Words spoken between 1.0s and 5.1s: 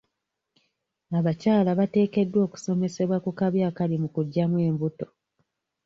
Abakyala bateekeddwa okusomesebwa ku kabi akali mu kuggyamu embuto.